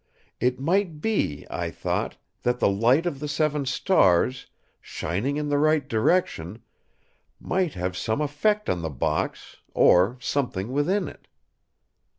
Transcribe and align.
It 0.39 0.59
might 0.59 0.99
be, 0.99 1.45
I 1.51 1.69
thought, 1.69 2.17
that 2.41 2.57
the 2.59 2.67
light 2.67 3.05
of 3.05 3.19
the 3.19 3.27
seven 3.27 3.67
stars, 3.67 4.47
shining 4.81 5.37
in 5.37 5.49
the 5.49 5.59
right 5.59 5.87
direction, 5.87 6.63
might 7.39 7.75
have 7.75 7.95
some 7.95 8.19
effect 8.19 8.67
on 8.67 8.81
the 8.81 8.89
box, 8.89 9.57
or 9.75 10.17
something 10.19 10.71
within 10.71 11.07
it. 11.07 11.27